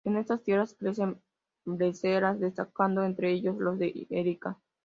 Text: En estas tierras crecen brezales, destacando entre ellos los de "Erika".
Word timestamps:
En 0.03 0.15
estas 0.17 0.41
tierras 0.41 0.73
crecen 0.73 1.21
brezales, 1.63 2.39
destacando 2.39 3.03
entre 3.03 3.31
ellos 3.33 3.57
los 3.59 3.77
de 3.77 4.07
"Erika". 4.09 4.59